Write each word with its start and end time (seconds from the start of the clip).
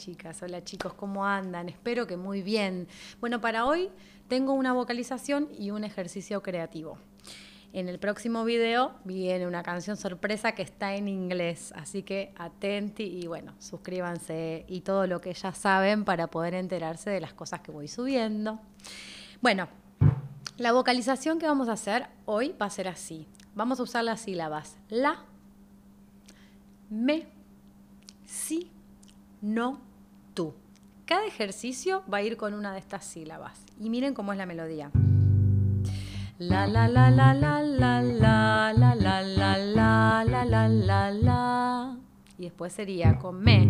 chicas, 0.00 0.42
hola 0.42 0.64
chicos, 0.64 0.94
¿cómo 0.94 1.26
andan? 1.26 1.68
Espero 1.68 2.06
que 2.06 2.16
muy 2.16 2.40
bien. 2.40 2.88
Bueno, 3.20 3.42
para 3.42 3.66
hoy 3.66 3.90
tengo 4.28 4.54
una 4.54 4.72
vocalización 4.72 5.50
y 5.58 5.72
un 5.72 5.84
ejercicio 5.84 6.42
creativo. 6.42 6.96
En 7.74 7.86
el 7.86 7.98
próximo 7.98 8.46
video 8.46 8.94
viene 9.04 9.46
una 9.46 9.62
canción 9.62 9.98
sorpresa 9.98 10.52
que 10.52 10.62
está 10.62 10.94
en 10.94 11.06
inglés, 11.06 11.74
así 11.76 12.02
que 12.02 12.32
atenti 12.38 13.02
y 13.02 13.26
bueno, 13.26 13.52
suscríbanse 13.58 14.64
y 14.68 14.80
todo 14.80 15.06
lo 15.06 15.20
que 15.20 15.34
ya 15.34 15.52
saben 15.52 16.06
para 16.06 16.28
poder 16.28 16.54
enterarse 16.54 17.10
de 17.10 17.20
las 17.20 17.34
cosas 17.34 17.60
que 17.60 17.70
voy 17.70 17.86
subiendo. 17.86 18.58
Bueno, 19.42 19.68
la 20.56 20.72
vocalización 20.72 21.38
que 21.38 21.46
vamos 21.46 21.68
a 21.68 21.72
hacer 21.72 22.06
hoy 22.24 22.54
va 22.58 22.64
a 22.64 22.70
ser 22.70 22.88
así. 22.88 23.28
Vamos 23.54 23.78
a 23.80 23.82
usar 23.82 24.04
las 24.04 24.22
sílabas 24.22 24.78
la, 24.88 25.24
me, 26.88 27.26
si, 28.24 28.70
no, 29.42 29.89
tú. 30.34 30.54
Cada 31.04 31.26
ejercicio 31.26 32.02
va 32.12 32.18
a 32.18 32.22
ir 32.22 32.36
con 32.36 32.54
una 32.54 32.72
de 32.72 32.78
estas 32.78 33.04
sílabas. 33.04 33.64
Y 33.80 33.90
miren 33.90 34.14
cómo 34.14 34.32
es 34.32 34.38
la 34.38 34.46
melodía. 34.46 34.90
La 36.38 36.66
la 36.66 36.88
la 36.88 37.10
la 37.10 37.34
la 37.34 37.62
la 37.62 38.02
la 38.02 38.72
la 38.72 38.94
la 38.94 39.22
la 39.22 39.58
la 39.58 40.24
la 40.24 40.44
la 40.44 40.68
la 40.68 41.10
la 41.10 41.96
y 42.40 42.44
después 42.44 42.72
sería 42.72 43.18
con 43.18 43.42
me 43.42 43.66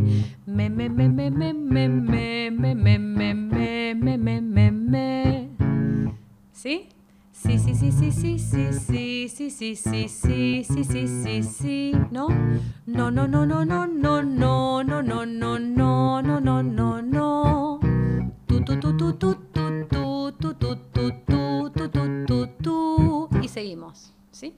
me 0.46 0.70
me 0.70 0.88
me 0.88 1.09
me 1.09 1.28
me 1.28 1.52
me 1.52 1.52
me 1.52 2.50
me 2.52 2.74
me 2.74 2.98
me 2.98 3.34
me 3.34 4.16
me 4.16 4.41
me 4.41 4.70
me 4.70 5.48
¿Sí? 6.52 6.86
Sí, 6.86 6.88
sí, 7.42 7.58
sí, 7.58 7.74
sí, 7.74 7.90
sí, 7.92 8.12
sí, 8.12 8.38
sí, 8.38 9.28
sí, 9.28 9.50
sí, 9.50 9.76
sí, 9.76 10.08
sí, 10.08 10.64
sí, 10.64 10.84
sí, 10.84 11.06
sí, 11.06 11.42
sí, 11.42 11.92
¿no? 12.10 12.28
No, 12.86 13.10
no, 13.10 13.26
no, 13.26 13.46
no, 13.46 13.64
no, 13.64 13.86
no, 13.86 14.22
no, 14.22 14.92
no, 14.92 15.02
no, 15.02 15.27
no, 15.27 15.58
no, 15.58 16.22
no, 16.22 16.41
no, 16.41 16.62
no, 16.62 17.02
no. 17.02 17.80
Tu, 18.47 18.64
tu, 18.64 18.78
tu, 18.78 18.97
tu, 18.97 19.12
tu, 19.14 19.34
tu, 19.34 19.86
tu, 19.88 20.32
tu, 20.32 20.55
tu, 20.55 20.77
tu, 20.92 21.10
tu, 21.24 21.70
tu, 21.70 21.88
tu, 21.88 22.27
tu, 22.27 22.47
tu. 22.62 23.28
Y 23.42 23.48
seguimos, 23.48 24.12
¿sí? 24.30 24.54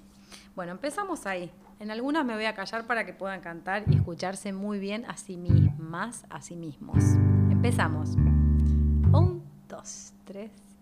Bueno, 0.56 0.72
empezamos 0.72 1.26
ahí. 1.26 1.50
En 1.78 1.90
algunas 1.90 2.24
me 2.24 2.34
voy 2.34 2.44
a 2.44 2.54
callar 2.54 2.86
para 2.86 3.06
que 3.06 3.12
puedan 3.12 3.40
cantar 3.40 3.84
y 3.88 3.96
escucharse 3.96 4.52
muy 4.52 4.78
bien 4.78 5.04
a 5.06 5.16
sí 5.16 5.36
mismas, 5.36 6.24
a 6.30 6.40
sí 6.40 6.56
mismos. 6.56 7.02
Empezamos. 7.50 8.10
Un, 9.12 9.42
dos, 9.68 10.12
tres 10.24 10.50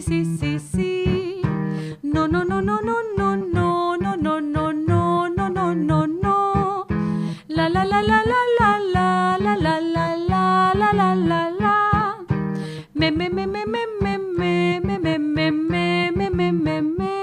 sí 0.00 0.24
sí 0.24 0.58
sí 0.58 1.42
no 2.02 2.26
no 2.26 2.44
no 2.44 2.62
no 2.62 2.80
no 2.80 3.02
no 3.16 3.36
no 3.36 3.76
no 3.76 4.16
no 4.16 4.40
no 4.40 4.72
no 4.72 5.28
no 5.28 5.48
no 5.50 5.74
no 5.74 6.06
no 6.06 6.86
la 7.48 7.68
la 7.68 7.84
la 7.84 8.00
la 8.02 8.22
la 8.24 8.40
la 8.58 8.78
la 8.78 9.36
la 9.38 9.56
la 9.56 9.80
la 9.80 10.16
la 10.16 10.82
la 10.82 10.92
la 10.94 11.14
la 11.14 11.50
la 11.50 12.16
me 12.94 13.10
me 13.10 13.28
me 13.28 13.46
me 13.46 13.66
me 13.66 13.86
me 14.00 14.18
me 14.18 14.58
me 14.88 15.18
me 15.18 15.18
me 15.18 15.50
me 15.50 16.10
me 16.12 16.30
me 16.30 16.52
me 16.52 16.82
me 16.82 17.14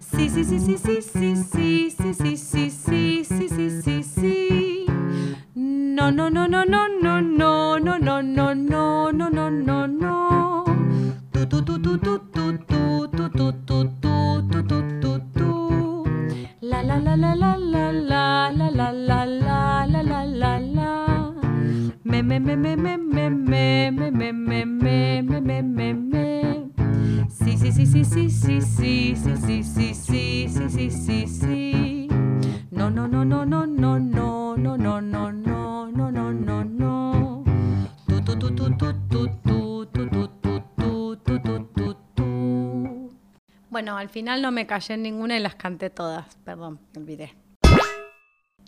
sí 0.00 0.28
sí 0.28 0.44
sí 0.44 0.58
sí 0.58 0.76
sí 0.76 1.02
sí 1.02 1.36
sí 1.36 1.90
sí 1.90 2.12
sí 2.14 2.36
sí 2.36 2.70
sí 2.70 3.24
sí 3.24 3.48
sí 3.48 3.82
sí 3.82 4.02
sí 4.02 4.86
no 5.54 6.10
no 6.10 6.30
no 6.30 6.48
no 6.48 6.64
no 6.64 6.88
no 6.88 7.20
no 7.20 7.78
no 7.78 7.98
no 7.98 8.22
no 8.22 8.54
no 8.54 9.12
no 9.12 9.30
no 9.30 9.50
no 9.50 9.75
no 32.90 33.08
no 33.08 33.24
no 33.24 33.44
no 33.44 33.66
no 33.66 33.98
no 33.98 34.56
no 34.56 34.76
no 34.76 34.76
no 34.76 35.00
no 35.00 35.32
no 35.32 35.90
no 35.90 36.10
no 36.10 36.32
no 36.32 36.64
no 36.64 37.44
tu 38.06 38.20
tu 38.20 38.38
tu 38.38 38.54
tu 38.54 38.66
tu 38.76 38.92
tu 39.08 39.86
tu 39.86 39.86
tu 39.86 40.28
tu 40.40 40.60
tu 40.76 41.16
tu 41.16 41.38
tu 41.40 41.64
tu 41.64 41.94
tu 42.14 43.10
bueno 43.70 43.96
al 43.96 44.08
final 44.08 44.40
no 44.40 44.52
me 44.52 44.66
callé 44.66 44.94
en 44.94 45.02
ninguna 45.02 45.36
y 45.36 45.40
las 45.40 45.56
canté 45.56 45.90
todas 45.90 46.36
perdón 46.44 46.78
me 46.94 47.02
olvidé 47.02 47.34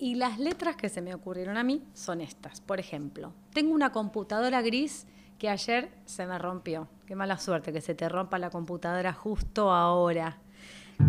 y 0.01 0.15
las 0.15 0.39
letras 0.39 0.77
que 0.77 0.89
se 0.89 1.03
me 1.03 1.15
ocurrieron 1.15 1.57
a 1.57 1.65
mí 1.65 1.83
son 1.93 2.21
estas. 2.21 2.61
Por 2.61 2.79
ejemplo, 2.79 3.33
tengo 3.53 3.75
una 3.75 3.91
computadora 3.91 4.63
gris 4.63 5.09
que 5.39 5.49
ayer 5.49 5.91
se 6.05 6.25
me 6.25 6.39
rompió. 6.39 6.89
Qué 7.07 7.17
mala 7.17 7.37
suerte 7.39 7.73
que 7.73 7.81
se 7.81 7.97
te 7.97 8.09
rompa 8.09 8.39
la 8.39 8.51
computadora 8.51 9.13
justo 9.13 9.73
ahora. 9.73 10.39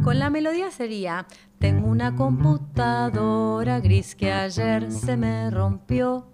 Con 0.04 0.20
la 0.20 0.30
melodía 0.30 0.72
sería, 0.72 1.28
tengo 1.58 1.88
una 1.88 2.16
computadora 2.16 3.80
gris 3.80 4.16
que 4.16 4.32
ayer 4.32 4.92
se 4.92 5.18
me 5.18 5.50
rompió. 5.50 6.28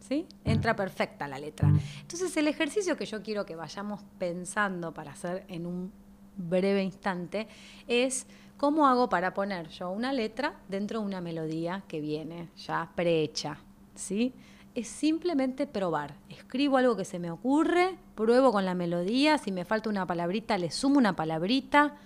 ¿Sí? 0.00 0.26
Entra 0.44 0.74
perfecta 0.74 1.28
la 1.28 1.38
letra. 1.38 1.72
Entonces 2.00 2.36
el 2.36 2.48
ejercicio 2.48 2.96
que 2.96 3.06
yo 3.06 3.22
quiero 3.22 3.46
que 3.46 3.54
vayamos 3.54 4.02
pensando 4.18 4.92
para 4.92 5.12
hacer 5.12 5.44
en 5.48 5.64
un 5.66 5.92
breve 6.36 6.82
instante 6.82 7.46
es 7.86 8.26
¿Cómo 8.62 8.86
hago 8.86 9.08
para 9.08 9.34
poner 9.34 9.68
yo 9.70 9.90
una 9.90 10.12
letra 10.12 10.54
dentro 10.68 11.00
de 11.00 11.06
una 11.06 11.20
melodía 11.20 11.82
que 11.88 12.00
viene 12.00 12.48
ya 12.56 12.92
prehecha? 12.94 13.58
¿sí? 13.96 14.34
Es 14.76 14.86
simplemente 14.86 15.66
probar. 15.66 16.14
Escribo 16.28 16.76
algo 16.76 16.96
que 16.96 17.04
se 17.04 17.18
me 17.18 17.32
ocurre, 17.32 17.96
pruebo 18.14 18.52
con 18.52 18.64
la 18.64 18.76
melodía, 18.76 19.36
si 19.38 19.50
me 19.50 19.64
falta 19.64 19.90
una 19.90 20.06
palabrita 20.06 20.58
le 20.58 20.70
sumo 20.70 20.98
una 20.98 21.16
palabrita, 21.16 21.96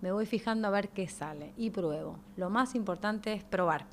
me 0.00 0.12
voy 0.12 0.26
fijando 0.26 0.68
a 0.68 0.70
ver 0.70 0.88
qué 0.90 1.08
sale 1.08 1.52
y 1.56 1.70
pruebo. 1.70 2.18
Lo 2.36 2.50
más 2.50 2.74
importante 2.74 3.32
es 3.32 3.44
probar. 3.44 3.86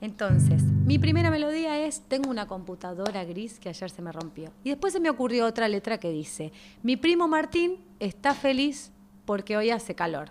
Entonces, 0.00 0.62
mi 0.62 0.98
primera 0.98 1.30
melodía 1.30 1.78
es 1.86 2.02
Tengo 2.02 2.30
una 2.30 2.46
computadora 2.46 3.24
gris 3.24 3.58
que 3.58 3.70
ayer 3.70 3.90
se 3.90 4.02
me 4.02 4.12
rompió. 4.12 4.52
Y 4.62 4.70
después 4.70 4.92
se 4.92 5.00
me 5.00 5.10
ocurrió 5.10 5.46
otra 5.46 5.68
letra 5.68 5.98
que 5.98 6.10
dice, 6.10 6.52
mi 6.82 6.96
primo 6.96 7.28
Martín 7.28 7.78
está 8.00 8.34
feliz 8.34 8.92
porque 9.24 9.56
hoy 9.56 9.70
hace 9.70 9.94
calor 9.94 10.30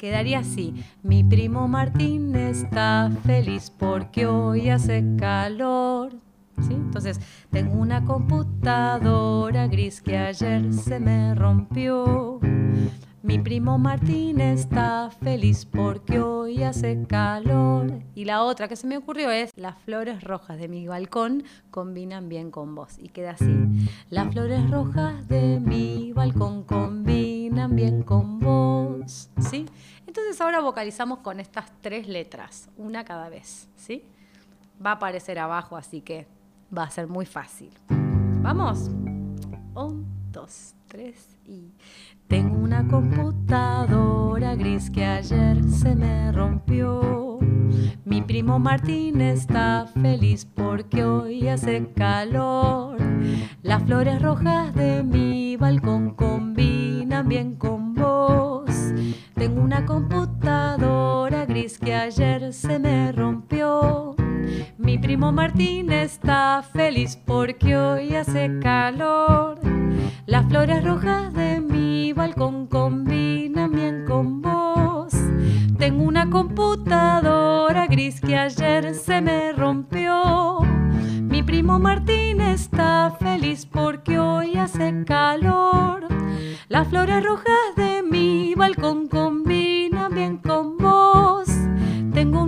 quedaría 0.00 0.38
así. 0.38 0.82
Mi 1.02 1.22
primo 1.22 1.68
Martín 1.68 2.34
está 2.34 3.10
feliz 3.26 3.70
porque 3.70 4.26
hoy 4.26 4.70
hace 4.70 5.04
calor. 5.18 6.12
¿Sí? 6.66 6.72
Entonces, 6.72 7.20
tengo 7.50 7.74
una 7.74 8.04
computadora 8.06 9.66
gris 9.66 10.00
que 10.00 10.16
ayer 10.16 10.72
se 10.72 10.98
me 11.00 11.34
rompió. 11.34 12.40
Mi 13.22 13.38
primo 13.38 13.76
Martín 13.76 14.40
está 14.40 15.10
feliz 15.10 15.66
porque 15.66 16.20
hoy 16.20 16.62
hace 16.62 17.04
calor. 17.06 18.00
Y 18.14 18.24
la 18.24 18.42
otra 18.42 18.66
que 18.66 18.76
se 18.76 18.86
me 18.86 18.96
ocurrió 18.96 19.30
es, 19.30 19.50
las 19.56 19.76
flores 19.78 20.24
rojas 20.24 20.58
de 20.58 20.68
mi 20.68 20.88
balcón 20.88 21.44
combinan 21.70 22.30
bien 22.30 22.50
con 22.50 22.74
vos. 22.74 22.98
Y 22.98 23.10
queda 23.10 23.32
así, 23.32 23.54
las 24.08 24.32
flores 24.32 24.70
rojas 24.70 25.28
de 25.28 25.60
mi 25.60 26.12
balcón 26.14 26.64
combinan 26.64 27.76
bien 27.76 28.02
con 28.04 28.40
vos. 28.40 29.28
¿Sí? 29.38 29.66
Entonces 30.06 30.40
ahora 30.40 30.60
vocalizamos 30.60 31.18
con 31.18 31.40
estas 31.40 31.70
tres 31.82 32.08
letras, 32.08 32.70
una 32.78 33.04
cada 33.04 33.28
vez. 33.28 33.68
¿Sí? 33.76 34.02
Va 34.84 34.92
a 34.92 34.94
aparecer 34.94 35.38
abajo, 35.38 35.76
así 35.76 36.00
que 36.00 36.26
va 36.76 36.84
a 36.84 36.90
ser 36.90 37.06
muy 37.06 37.26
fácil. 37.26 37.70
¿Vamos? 38.40 38.88
Un, 39.74 40.06
dos, 40.32 40.74
tres 40.88 41.36
y... 41.44 41.70
Tengo 42.30 42.58
una 42.58 42.86
computadora 42.86 44.54
gris 44.54 44.88
que 44.88 45.04
ayer 45.04 45.64
se 45.64 45.96
me 45.96 46.30
rompió. 46.30 47.40
Mi 48.04 48.22
primo 48.22 48.60
Martín 48.60 49.20
está 49.20 49.88
feliz 50.00 50.44
porque 50.44 51.02
hoy 51.02 51.48
hace 51.48 51.92
calor. 51.92 52.98
Las 53.64 53.82
flores 53.82 54.22
rojas 54.22 54.72
de 54.76 55.02
mi 55.02 55.56
balcón 55.56 56.14
combinan 56.14 57.28
bien 57.28 57.56
con 57.56 57.94
vos. 57.96 58.70
Tengo 59.34 59.60
una 59.60 59.84
computadora 59.84 61.46
gris 61.46 61.80
que 61.80 61.96
ayer 61.96 62.52
se 62.52 62.78
me 62.78 63.10
rompió. 63.10 63.49
Primo 65.10 65.32
Martín 65.32 65.90
está 65.90 66.62
feliz 66.62 67.16
porque 67.16 67.76
hoy 67.76 68.14
hace 68.14 68.48
calor. 68.62 69.58
Las 70.26 70.46
flores 70.46 70.84
rojas 70.84 71.34
de 71.34 71.60
mi 71.60 72.12
balcón 72.12 72.68
combinan 72.68 73.72
bien 73.72 74.04
con 74.06 74.40
vos. 74.40 75.12
Tengo 75.78 76.04
una 76.04 76.30
computadora 76.30 77.88
gris 77.88 78.20
que 78.20 78.36
ayer 78.36 78.94
se 78.94 79.20
me 79.20 79.52
rompió. 79.52 80.60
Mi 81.22 81.42
primo 81.42 81.80
Martín 81.80 82.40
está 82.40 83.16
feliz 83.18 83.66
porque 83.66 84.16
hoy 84.16 84.54
hace 84.58 85.02
calor. 85.04 86.06
Las 86.68 86.86
flores 86.86 87.24
rojas 87.24 87.74
de 87.74 88.04
mi 88.04 88.54
balcón 88.54 89.08
combinan 89.08 90.14
bien 90.14 90.36
con 90.36 90.69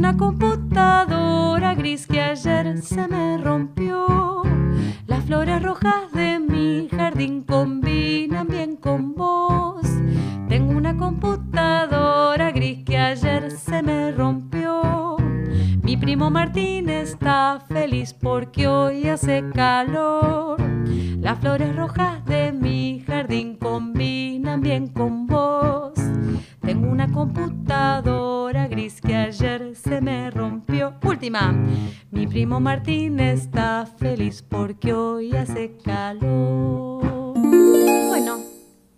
una 0.03 0.17
computadora 0.17 1.77
gris 1.77 2.09
que 2.09 2.21
ayer 2.21 2.83
se 2.83 3.07
me 3.07 3.39
rompió. 3.39 4.43
Las 5.07 5.25
flores 5.27 5.63
rojas 5.63 6.11
de 6.13 6.41
mi 6.41 6.89
jardín 6.89 7.45
combinan 7.45 8.49
bien 8.49 8.75
con 8.75 9.15
vos. 9.15 9.87
Tengo 10.49 10.73
una 10.73 10.97
computadora 10.97 12.51
gris 12.51 12.85
que 12.85 12.99
ayer 12.99 13.53
se 13.53 13.81
me 13.81 14.11
rompió. 14.11 15.19
Mi 15.85 15.97
primo 15.97 16.31
Martín 16.31 16.89
está 16.89 17.63
feliz 17.69 18.13
porque 18.13 18.67
hoy 18.67 19.09
hace 19.09 19.45
calor. 19.55 20.61
Las 21.21 21.39
flores 21.39 21.77
rojas 21.77 22.25
de 22.25 22.51
mi 22.51 23.05
jardín 23.07 23.57
combinan 23.57 24.63
bien 24.63 24.89
con 24.89 25.29
vos. 25.29 25.93
Tengo 26.61 26.89
una 26.89 27.07
computadora 27.07 28.22
se 29.93 30.01
me 30.01 30.31
rompió. 30.31 30.95
Última. 31.05 31.53
Mi 32.11 32.27
primo 32.27 32.61
Martín 32.61 33.21
está 33.21 33.85
feliz 33.85 34.41
porque 34.41 34.95
hoy 34.95 35.37
hace 35.37 35.77
calor. 35.85 37.35
Bueno, 38.09 38.41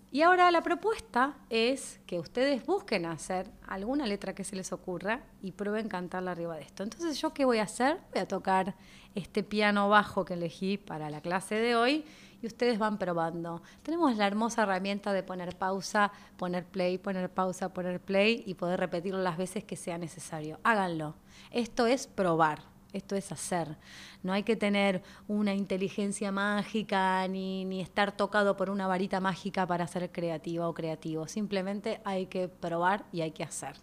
y 0.09 0.21
ahora 0.21 0.49
la 0.51 0.63
propuesta 0.63 1.35
es 1.49 1.99
que 2.05 2.17
ustedes 2.17 2.65
busquen 2.65 3.05
hacer 3.05 3.51
alguna 3.67 4.07
letra 4.07 4.33
que 4.33 4.45
se 4.45 4.55
les 4.55 4.71
ocurra 4.71 5.23
y 5.41 5.51
prueben 5.51 5.89
cantarla 5.89 6.31
arriba 6.31 6.55
de 6.55 6.61
esto. 6.61 6.83
Entonces, 6.83 7.19
¿yo 7.19 7.33
qué 7.33 7.43
voy 7.43 7.57
a 7.57 7.63
hacer? 7.63 7.97
Voy 8.13 8.21
a 8.21 8.27
tocar 8.29 8.75
este 9.15 9.43
piano 9.43 9.89
bajo 9.89 10.23
que 10.23 10.35
elegí 10.35 10.77
para 10.77 11.09
la 11.09 11.19
clase 11.19 11.55
de 11.55 11.75
hoy 11.75 12.05
ustedes 12.45 12.79
van 12.79 12.97
probando. 12.97 13.61
Tenemos 13.83 14.15
la 14.17 14.27
hermosa 14.27 14.63
herramienta 14.63 15.13
de 15.13 15.23
poner 15.23 15.55
pausa, 15.57 16.11
poner 16.37 16.65
play, 16.65 16.97
poner 16.97 17.29
pausa, 17.29 17.73
poner 17.73 17.99
play 17.99 18.43
y 18.45 18.55
poder 18.55 18.79
repetirlo 18.79 19.21
las 19.21 19.37
veces 19.37 19.63
que 19.63 19.75
sea 19.75 19.97
necesario. 19.97 20.59
Háganlo. 20.63 21.15
Esto 21.51 21.87
es 21.87 22.07
probar 22.07 22.75
esto 22.95 23.15
es 23.15 23.31
hacer. 23.31 23.75
No 24.23 24.33
hay 24.33 24.43
que 24.43 24.55
tener 24.55 25.03
una 25.27 25.53
inteligencia 25.53 26.31
mágica 26.31 27.27
ni, 27.27 27.65
ni, 27.65 27.81
estar 27.81 28.15
tocado 28.15 28.55
por 28.55 28.69
una 28.69 28.87
varita 28.87 29.19
mágica 29.19 29.67
para 29.67 29.85
ser 29.87 30.11
creativa 30.11 30.67
o 30.67 30.73
creativo. 30.73 31.27
Simplemente 31.27 31.99
hay 32.05 32.27
que 32.27 32.47
probar 32.47 33.05
y 33.11 33.21
hay 33.21 33.31
que 33.31 33.43
hacer. 33.43 33.75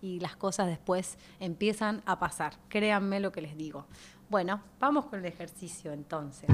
Y 0.00 0.20
las 0.20 0.36
cosas 0.36 0.68
después 0.68 1.18
empiezan 1.40 2.02
a 2.06 2.18
pasar. 2.18 2.54
Créanme 2.68 3.20
lo 3.20 3.32
que 3.32 3.42
les 3.42 3.56
digo. 3.56 3.86
Bueno, 4.30 4.62
vamos 4.78 5.06
con 5.06 5.18
el 5.18 5.26
ejercicio 5.26 5.92
entonces. 5.92 6.48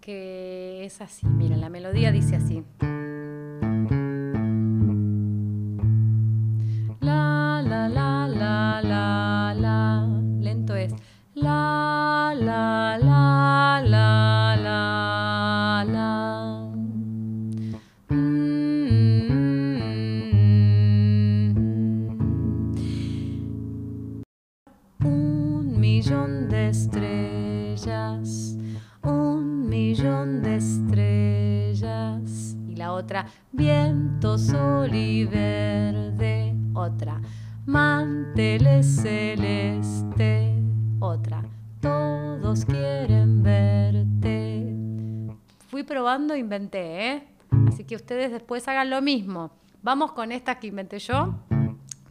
Que 0.00 0.84
es 0.84 1.00
así. 1.00 1.26
Miren, 1.26 1.60
la 1.60 1.68
melodía 1.68 2.10
dice 2.10 2.36
así. 2.36 2.64
La, 7.00 7.62
la, 7.64 7.88
la, 7.88 8.26
la, 8.28 8.82
la, 8.82 9.54
la. 9.54 10.08
Lento 10.40 10.74
es. 10.74 10.92
La, 11.34 12.34
la, 12.36 12.98
la, 12.98 13.80
la, 13.84 14.56
la, 14.60 15.84
la. 15.86 16.72
Un 25.04 25.80
millón 25.80 26.48
de 26.48 26.68
estrellas 26.70 28.43
de 30.42 30.56
estrellas. 30.56 32.56
Y 32.68 32.76
la 32.76 32.92
otra, 32.92 33.26
viento, 33.52 34.38
sol 34.38 34.94
y 34.94 35.24
verde. 35.24 36.54
Otra, 36.74 37.20
manteles 37.66 39.00
celeste. 39.02 40.54
Otra, 41.00 41.44
todos 41.80 42.64
quieren 42.64 43.42
verte. 43.42 44.66
Fui 45.68 45.82
probando, 45.82 46.36
inventé, 46.36 47.10
¿eh? 47.10 47.28
Así 47.68 47.84
que 47.84 47.96
ustedes 47.96 48.32
después 48.32 48.66
hagan 48.68 48.90
lo 48.90 49.02
mismo. 49.02 49.50
Vamos 49.82 50.12
con 50.12 50.32
esta 50.32 50.58
que 50.58 50.68
inventé 50.68 50.98
yo 50.98 51.34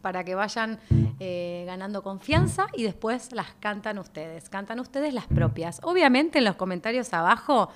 para 0.00 0.22
que 0.22 0.34
vayan 0.34 0.78
eh, 1.18 1.64
ganando 1.66 2.02
confianza 2.02 2.66
y 2.74 2.82
después 2.82 3.32
las 3.32 3.54
cantan 3.58 3.98
ustedes. 3.98 4.50
Cantan 4.50 4.80
ustedes 4.80 5.14
las 5.14 5.26
propias. 5.26 5.80
Obviamente 5.82 6.38
en 6.38 6.44
los 6.44 6.56
comentarios 6.56 7.12
abajo 7.14 7.70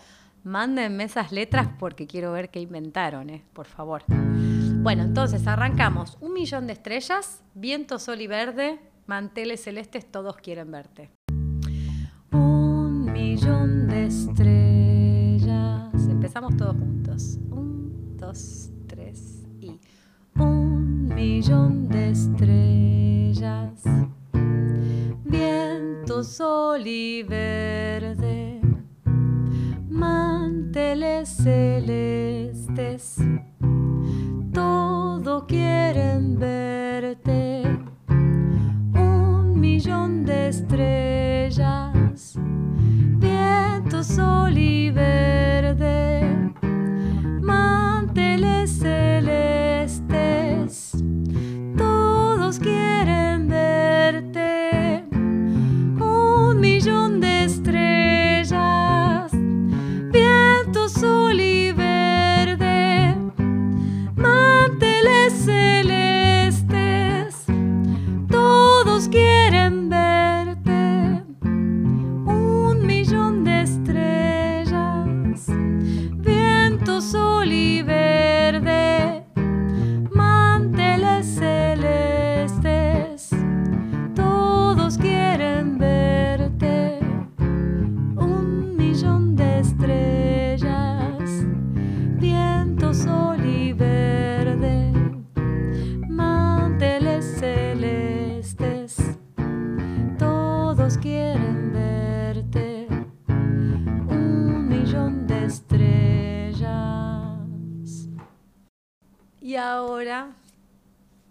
Mándenme 0.48 1.04
esas 1.04 1.30
letras 1.30 1.68
porque 1.78 2.06
quiero 2.06 2.32
ver 2.32 2.48
qué 2.48 2.58
inventaron, 2.58 3.28
eh, 3.28 3.44
por 3.52 3.66
favor. 3.66 4.02
Bueno, 4.08 5.02
entonces 5.02 5.46
arrancamos. 5.46 6.16
Un 6.22 6.32
millón 6.32 6.66
de 6.66 6.72
estrellas, 6.72 7.44
viento, 7.52 7.98
sol 7.98 8.22
y 8.22 8.26
verde, 8.28 8.80
manteles 9.06 9.62
celestes, 9.62 10.10
todos 10.10 10.38
quieren 10.38 10.70
verte. 10.70 11.10
Un 12.32 13.12
millón 13.12 13.88
de 13.88 14.06
estrellas. 14.06 15.92
Empezamos 16.08 16.56
todos 16.56 16.76
juntos. 16.76 17.38
Un, 17.50 18.16
dos, 18.16 18.70
tres 18.86 19.44
y. 19.60 19.78
Un 20.34 21.08
millón 21.14 21.88
de 21.90 22.08
estrellas. 22.12 23.82
Viento, 25.24 26.24
sol 26.24 26.86
y 26.86 27.22
verde. 27.22 27.87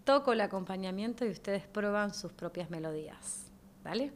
Toco 0.07 0.31
el 0.31 0.39
acompañamiento 0.39 1.25
y 1.25 1.29
ustedes 1.31 1.67
prueban 1.67 2.13
sus 2.13 2.31
propias 2.31 2.69
melodías. 2.69 3.51
¿Vale? 3.83 4.13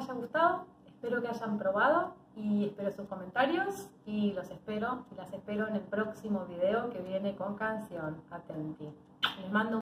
Haya 0.00 0.14
gustado, 0.14 0.66
espero 0.86 1.20
que 1.22 1.28
hayan 1.28 1.58
probado 1.58 2.14
y 2.36 2.66
espero 2.66 2.90
sus 2.90 3.06
comentarios 3.06 3.88
y 4.06 4.32
los 4.32 4.50
espero 4.50 5.04
y 5.12 5.14
las 5.14 5.32
espero 5.32 5.68
en 5.68 5.76
el 5.76 5.82
próximo 5.82 6.46
video 6.46 6.90
que 6.90 7.00
viene 7.00 7.36
con 7.36 7.56
canción. 7.56 8.16
Atenti. 8.30 8.88
Les 9.42 9.52
mando 9.52 9.78